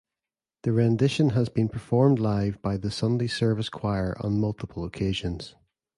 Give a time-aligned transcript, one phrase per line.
[0.63, 5.53] The rendition has been performed live by the Sunday Service Choir on multiple occasions.